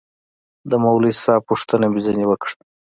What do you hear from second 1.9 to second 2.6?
مې ځنې وكړه.